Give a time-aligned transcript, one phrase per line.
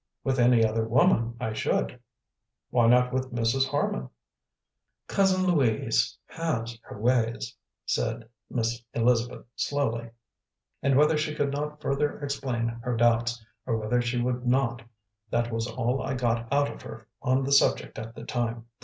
[0.23, 1.99] "With any other woman I should."
[2.71, 3.67] "Why not with Mrs.
[3.67, 4.09] Harman?"
[5.05, 10.09] "Cousin Louise has her ways," said Miss Elizabeth slowly,
[10.81, 14.81] and, whether she could not further explain her doubts, or whether she would not,
[15.29, 18.65] that was all I got out of her on the subject at the time.